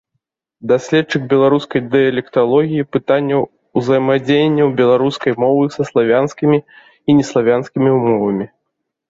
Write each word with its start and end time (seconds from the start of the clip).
Даследчык 0.69 1.21
беларускай 1.33 1.81
дыялекталогіі, 1.91 2.85
пытанняў 2.97 3.41
узаемадзеяння 3.83 4.65
беларускай 4.81 5.33
мовы 5.45 5.63
са 5.77 5.83
славянскімі 5.93 6.57
і 6.63 7.11
неславянскімі 7.21 7.89
мовамі. 8.09 8.45